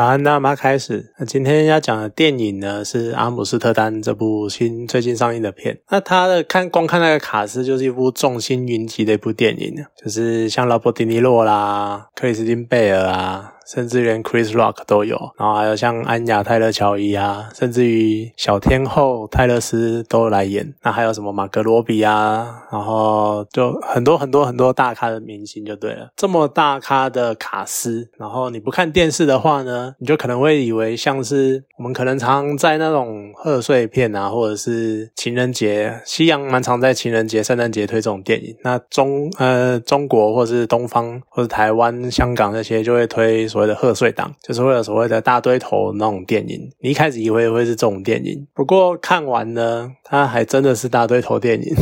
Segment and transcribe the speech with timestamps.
[0.00, 1.12] 好，那我们开始。
[1.18, 5.78] 那今天要讲的电影呢，是《阿姆斯特丹》这部新最近上映的片。
[5.90, 13.52] 那它的看光看那个卡斯，就是一部众星云集的一部电影，就是像劳勃迪尼洛啦、克里斯汀贝尔啊。
[13.72, 20.74] 甚至连 Chris Rock 都有，然后还有像安雅泰勒乔伊啊，甚至于小天后泰勒斯都来演。
[20.82, 26.10] 那还有什么马格罗比啊，然后就很多很多很多大咖的明星就对了。
[26.16, 38.56] 这么大咖的卡司，然后你不看电视的话呢，你就可能会以为像是我们可能常在那种贺岁片啊，或者是情人节，西洋蛮常在情人节、圣诞节推这种电影。
[38.64, 43.59] 那中呃中国或是东方或者台湾、香港那些就会推说。
[43.60, 46.58] 所谓的贺岁档，就是为了所谓的大堆头那种电影。
[46.78, 51.74] 你一开始以为会是这种电影，不过看完呢，它还真的是大堆头电影。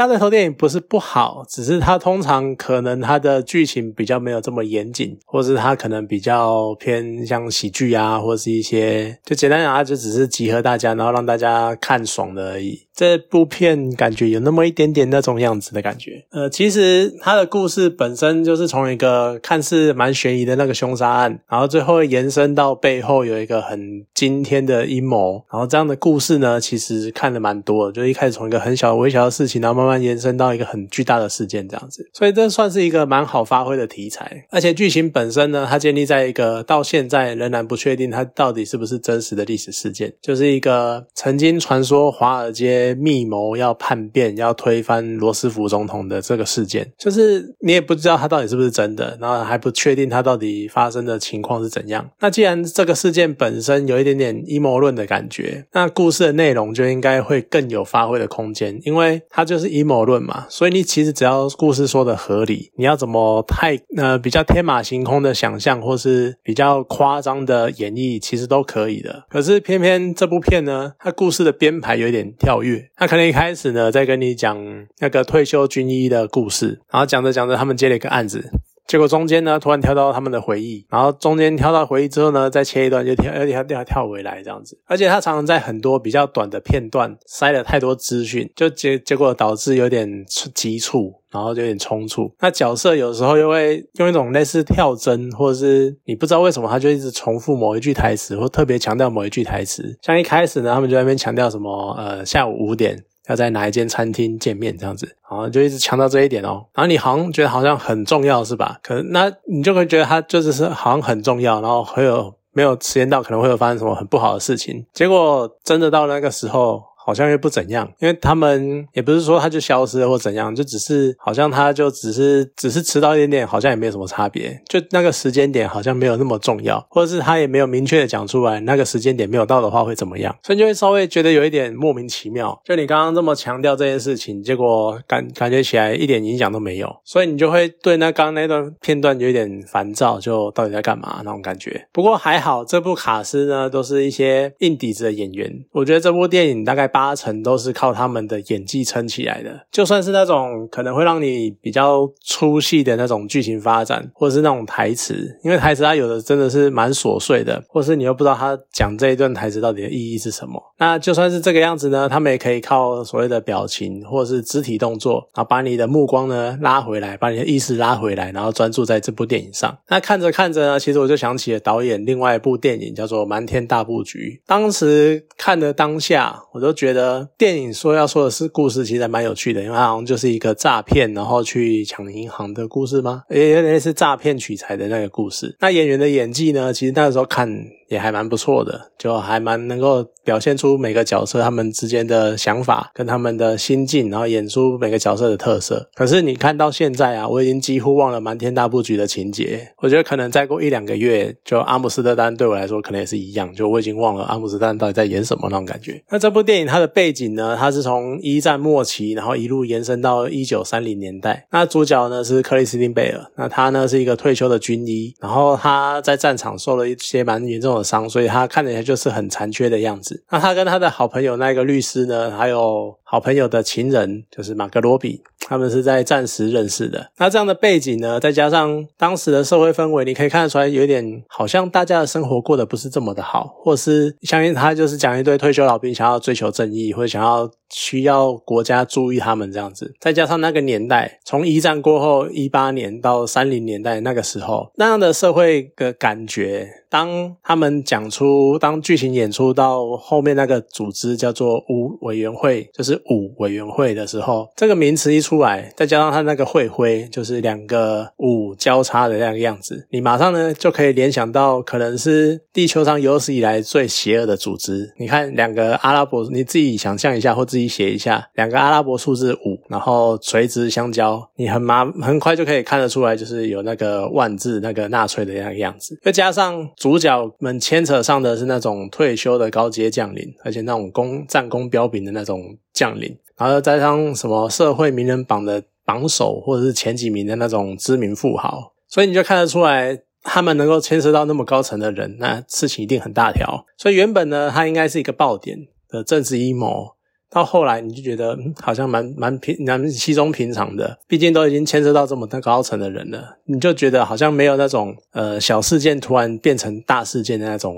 [0.00, 12.80] 大堆头电影不是不好，只是它通常可能它的剧情比较没有这么严谨，或是它可能比较偏像喜剧啊，或是一些就简单讲，它就只是集合大家，然后让大家看爽的而已。
[12.94, 16.26] 这部片感觉有那么一点点那种样子的感觉。
[16.30, 27.92] 呃，其实它的故事本身就是从一个看似蛮悬疑的那个凶杀案，然后最后延伸到背后有一个很惊天的阴谋，然后这样的故事呢，其实看的蛮多的。
[27.92, 32.06] 就一开始从一个很小微小的事情，然后慢慢延伸到一个很巨大的事件这样子。
[32.12, 34.46] 所以这算是一个蛮好发挥的题材。
[34.50, 42.90] 而且剧情本身呢，它建立在一个到现在仍然不确定它到底是不是真实的历史事件，就是一个曾经传说华尔街。
[43.00, 52.10] 密谋要叛变，要推翻罗斯福总统的这个事件，就是你也不知道它到底是不是真的，然后还不确定它到底发生的情况是怎样。
[52.18, 60.46] 那既然这个事件本身有一点点阴谋论的感觉，那故事的内容就应该会更有发挥的空间，因为它就是阴谋论嘛。
[60.48, 69.24] 所以你其实只要故事说的合理，你要怎么太呃比较天马行空的想象，或是比较夸张的演绎，其实都可以的。
[69.28, 72.90] 可是偏偏这部片呢，它故事的编排有点跳跃。
[72.96, 74.56] 它可能一开始呢，在跟你讲
[75.00, 78.50] 那个退休军医的故事，然后讲着讲着，他们接了一个案子，
[78.90, 91.20] 结果中间呢，突然跳到他们的回忆，然后中间跳到回忆之后呢，再切一段就跳，而且他跳跳回来这样子，而且他常常在很多比较短的片段塞了太多资讯，就结结果导致有点急促。
[91.32, 99.96] 然后就有点冲突，那角色有时候又会用一种类似跳帧，或者是你不知道为什么他就一直重复某一句台词，或特别强调某一句台词。
[100.02, 106.66] 像一开始呢，他们就在那边强调什么，呃，下午五点要在哪一间餐厅见面这样子，然后就一直强调这一点哦。
[106.74, 108.78] 然后你好像觉得好像很重要是吧？
[108.82, 114.84] 可那你就会觉得他就是是好像很重要，然后会有没有时间到可能会有发生什么很不好的事情。
[114.92, 116.89] 结果真的到那个时候。
[117.04, 132.60] 好像又不怎样，因为他们也不是说他就消失了或怎样，就只是好像他就只是只是迟到一点点，好像也没有什么差别，就那个时间点好像没有那么重要， 或者是他也没有明确的讲出来那个时间点没有到的话会怎么样，所以就会稍微觉得有一点莫名其妙。
[132.64, 141.86] 就你刚刚这么强调这件事情，结果感感觉起来一点影响都没有，所以你就会对那刚刚那段片段有一点烦躁，就到底在干嘛那种感觉。
[141.92, 146.89] 不过还好，这部卡斯呢都是一些硬底子的演员，我觉得这部电影大概。
[146.90, 160.60] 八成都是靠他们的演技撑起来的，就算是那种可能会让你比较出戏的那种剧情发展，或者是那种台词，因为台词它有的真的是蛮琐碎的，或是你又不知道他讲这一段台词到底的意义是什么。
[160.78, 169.78] 那就算是这个样子呢，他们也可以靠所谓的表情或者是肢体动作，然后把你的目光呢拉回来，把你的意识拉回来，然后专注在这部电影上。
[169.88, 176.70] 那看着看着呢，其实我就想起了导演另外一部电影叫做《瞒天大布局》，当时看的当下，我都。
[176.80, 183.24] 觉得电影说要说的是故事，其实还蛮有趣的，因为它好像就是一个诈骗，然后去抢银行的故事吗？
[183.28, 185.54] 也有点类似诈骗取财的那个故事。
[185.60, 186.72] 那演员的演技呢？
[186.72, 187.66] 其实那个时候看。
[187.90, 195.90] 也还蛮不错的，就还蛮能够表现出每个角色他们之间的想法跟他们的心境，然后演出每个角色的特色。
[195.96, 199.72] 可是你看到现在啊，我已经几乎忘了瞒天大布局的情节。
[199.78, 206.00] 我觉得可能再过一两个月，就阿姆斯特丹对我来说可能也是一样，就我已经忘了阿姆斯特丹到底在演什么那种感觉。
[206.10, 211.48] 那这部电影它的背景呢，它是从一战末期，然后一路延伸到一九三零年代。
[211.50, 217.79] 那主角呢是克里斯汀贝尔，那他呢是一个退休的军医，然后他在战场受了一些蛮严重的。
[217.82, 220.22] 伤，所以他看起来就是很残缺的样子。
[220.30, 227.10] 那他跟他的好朋友那个律师呢，还有好朋友的情人，就是马格罗比，他们是在战时认识的。
[227.18, 237.50] 那这样的背景呢，再加上当时的社会氛围，你可以看得出来，有点好像大家的生活过得不是这么的好，或是相信他就是讲一堆退休老兵想要追求正义，或者想要。
[237.72, 246.68] 需要国家注意他们这样子，再加上那个年代，从一战过后一八年到三零年代那个时候，那样的社会的感觉。
[246.90, 264.94] 当他们讲出，当剧情演出到后面那个组织叫做五委员会，就是五委员会的时候，这个名词一出来，再加上他那个会徽，就是两个五交叉的那个样子，你马上呢就可以联想到，可能是地球上有史以来最邪恶的组织。
[264.98, 276.68] 你看两个阿拉伯，你自己想象一下，或自己写一下，两个阿拉伯数字五，然后垂直相交，你很麻很快就可以看得出来，就是有那个万字那个纳粹的那个样子，再加上。
[276.76, 293.64] 主角们牵扯上的是那种退休的高阶将领，而且那种功战功彪炳的那种将领，然后再加上什么社会名人榜的榜首或者是前几名的那种知名富豪，所以你就看得出来，他们能够牵涉到那么高层的人，那事情一定很大条。
[293.78, 295.56] 所以原本呢，它应该是一个爆点
[295.88, 296.96] 的政治阴谋。
[297.30, 307.76] 到后来你就觉得好像蛮蛮平蛮稀松平常的，毕竟都已经牵涉到这么高层的人了，你就觉得好像没有那种呃小事件突然变成大事件的那种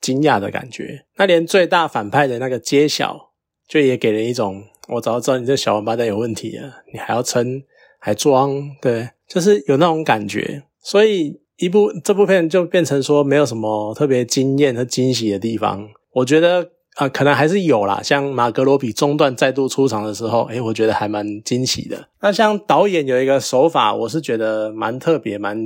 [0.00, 1.04] 惊讶的感觉。
[1.16, 3.30] 那连最大反派的那个揭晓，
[3.66, 7.60] 就也给人一种我早知道你这小王八蛋有问题了，你还要撑
[7.98, 10.62] 还装，对，就是有那种感觉。
[10.80, 16.70] 所以一部这部片就变成说没有什么特别惊艳和惊喜的地方，我觉得。
[16.96, 18.00] 啊，可能还是有啦。
[18.02, 22.08] 像马格罗比中段再度出场的时候，诶，我觉得还蛮惊喜的。
[22.20, 25.58] 那像导演有一个手法，我是觉得蛮特别，蛮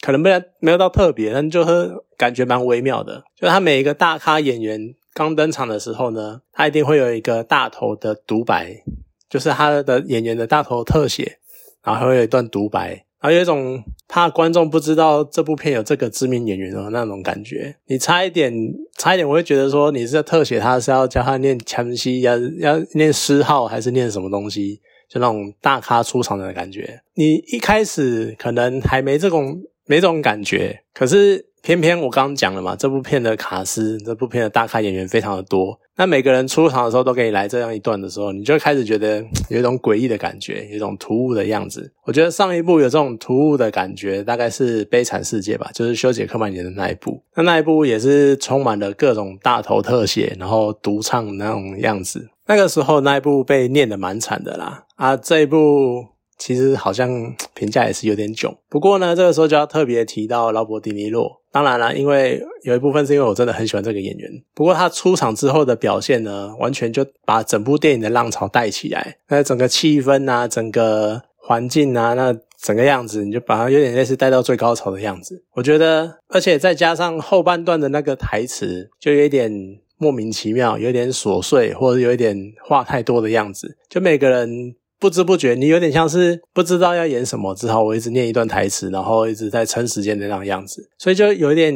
[0.00, 3.24] 可能没有没有到特别，但就是感觉蛮微妙的。
[3.34, 8.82] 就他每一个大咖演员刚登场的时候呢，他一定会有一个大头的独白，
[9.28, 11.38] 就是他的演员的大头特写，
[11.82, 13.04] 然后还会有一段独白。
[13.24, 18.52] 还有一种怕观众不知道这部片有这个知名演员的那种感觉，你差一点，
[18.98, 24.78] 差一点，我会觉得说你是在特写，他是要教他念枪西，要要念诗号还是念什么东西，
[25.08, 27.00] 就那种大咖出场的感觉。
[27.14, 31.46] 你一开始可能还没这种没这种感觉，可是。
[31.64, 35.80] 偏偏我刚刚讲了嘛，这部片的卡斯，这部片的大咖演员非常的多。
[35.96, 41.90] 那每个人出场的时候都给你来这样一段的时候，你就开始觉得有一种诡异的感觉，有一种突兀的样子。
[42.04, 47.22] 我觉得上一部有这种突兀的感觉，大概是《悲惨世界》吧，就是修杰克曼演的那一部。
[47.34, 52.28] 那那一部也是充满了各种大头特写，然后独唱那种样子。
[52.46, 54.84] 那个时候那一部被念的蛮惨的啦。
[54.96, 56.04] 啊，这一部
[56.38, 57.08] 其实好像
[57.54, 58.54] 评价也是有点囧。
[58.68, 61.40] 不过呢，这个时候就要特别提到劳勃迪尼洛。
[61.52, 64.28] 当然了，因为有一部分是因为我真的很喜欢这个演员。
[64.54, 69.16] 不过他出场之后的表现呢，完全就把整部电影的浪潮带起来。
[69.28, 75.44] 那整个气氛啊，整个环境啊，那整个样子，你就把它有点类似带到最高潮的样子。
[75.52, 79.52] 我觉得，而且再加上后半段的那个台词，就有一点
[79.96, 83.76] 莫名其妙，有点琐碎，或者有一点话太多的样子。
[83.88, 84.74] 就每个人。
[85.04, 91.74] 不知不觉，你有点像是不知道要演什么，只好我一直念一段台词，然后一直在撑时间的那种样子，所以就有一点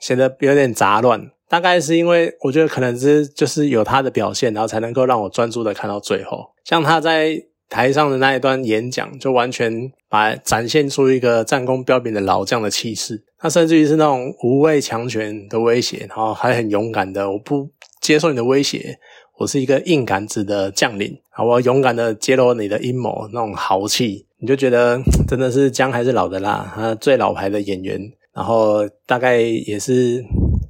[0.00, 1.30] 显得有点杂乱。
[1.48, 6.46] 大概是因为我觉得可能是就是有他的表现，然后才能够让我专注的看到最后。
[6.64, 13.22] 像他在台上的那一段演讲，就完全把展现出一个战功彪炳的老将的气势。
[13.38, 17.70] 他甚至于是那种无畏强权的威胁，然后还很勇敢的，我不
[18.00, 18.98] 接受你的威胁。
[19.36, 21.44] 我是一个硬杆子的将领好！
[21.44, 28.00] 我勇敢的揭露你的阴谋，那种豪气，你就觉得真的是姜还是老的辣，他最老牌的演员，
[28.32, 30.24] 然后大概也是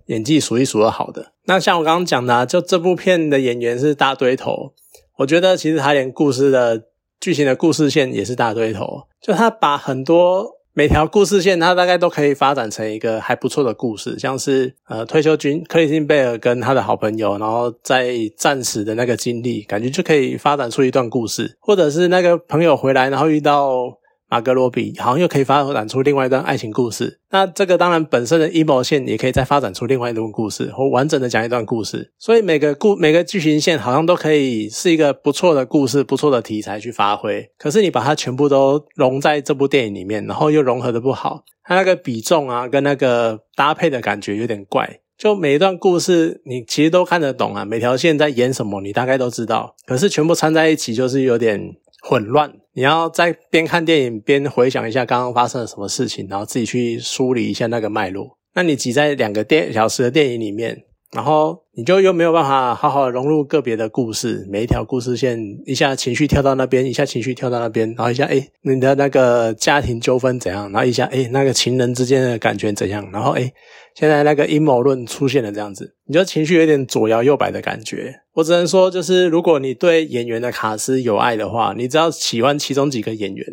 [0.06, 1.32] 演技数一数二好的。
[1.44, 4.72] 那像我刚刚讲的，就这部片的演员是大堆头，
[5.19, 6.84] 我觉得其实他连故事的
[7.20, 10.53] 剧情的故事线也是大堆头，就他把很多。
[10.76, 23.98] 每条故事线，它大概都可以发展成一个还不错的故事，像是呃退休军克里斯汀贝尔跟他的好朋友，然后在战时的那个经历，感觉就可以发展出一段故事，或者是那个朋友回来，然后遇到。
[24.34, 32.10] 马格罗比好像又可以发展出另外一段爱情故事，那这个当然本身的阴谋线也可以再发展出另外一段故事，或完整的讲一段故事。
[32.19, 37.48] 所以每个故每个剧情线好像都可以是一个不错的故事，不错的题材去发挥。
[37.56, 44.98] 可是你把它全部都融在这部电影里面，然后又融合的不好，它那个比重啊跟那个搭配的感觉有点怪。
[45.17, 51.76] 就每一段故事你其实都看得懂啊，每条线在演什么你大概都知道，可是全部掺在一起就是有点。
[52.06, 58.36] 混乱，你要在边看电影边回想一下刚刚发生了什么事情，然后自己去梳理一下那个脉络。
[58.54, 60.84] 那你挤在两个电小时的电影里面。
[61.14, 73.52] 然后你就又没有办法好好融入个别的故事，每一条故事线一下情绪跳到那边，一下情绪跳到那边，然后一下哎你的那个家庭纠纷怎样，然后一下哎那个情人之间的感觉怎样，然后哎
[73.94, 78.12] 现在那个阴谋论出现了这样子，你就情绪有点左摇右摆的感觉。
[78.32, 83.46] 我只能说，就是如果你对演员的卡司有爱的话，你只要喜欢其中几个演员，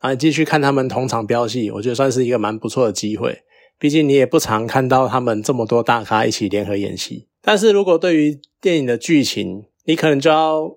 [0.00, 3.42] 然后继续看他们同场飙戏，我觉得算是一个蛮不错的机会。
[3.78, 10.70] 毕竟你也不常看到他们这么多大咖一起联合演戏，但是如果对于电影的剧情，你可能就要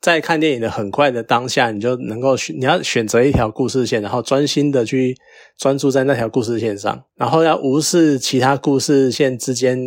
[0.00, 5.16] 在看电影的很快的当下，你就能够选你要选择一条故事线，然后专心的去
[5.58, 9.78] 专注在那条故事线上，然后要无视其他故事线之间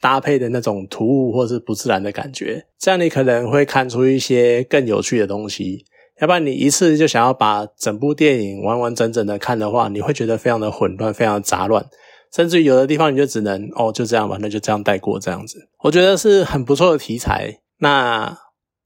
[0.00, 5.84] 搭配的那种突兀或是不自然的感觉，这样你可能会看出一些更有趣的东西。
[6.20, 11.86] 要不然你一次就想要把整部电影完完整整的看的话，你会觉得非常的混乱，非常杂乱。
[12.32, 17.60] 甚至于有的地方你就只能哦就这样吧，那就这样带过这样子，我觉得是很不错的题材。
[17.78, 18.38] 那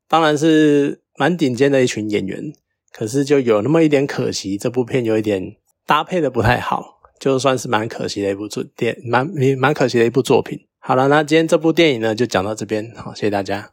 [0.09, 2.53] 当然是蛮顶尖的一群演员，
[2.93, 5.57] 可是就有那么一点可惜，这部片有一点
[5.87, 9.27] 搭配的不太好，就算是蛮可惜的一部作电，蛮
[9.59, 10.59] 蛮可惜的一部作品。
[10.79, 13.71] 好了，那今天这部电影呢就讲到这边，好，谢谢大家。